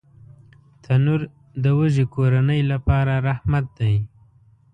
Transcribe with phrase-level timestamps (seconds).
[0.83, 1.21] تنور
[1.63, 3.95] د وږې کورنۍ لپاره رحمت دی